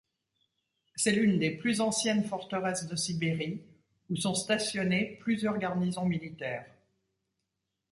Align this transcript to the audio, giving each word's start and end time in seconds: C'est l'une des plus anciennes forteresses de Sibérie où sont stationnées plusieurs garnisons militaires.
C'est 0.95 1.11
l'une 1.11 1.37
des 1.37 1.51
plus 1.51 1.79
anciennes 1.79 2.23
forteresses 2.23 2.87
de 2.87 2.95
Sibérie 2.95 3.63
où 4.09 4.15
sont 4.15 4.33
stationnées 4.33 5.17
plusieurs 5.21 5.59
garnisons 5.59 6.05
militaires. 6.07 6.65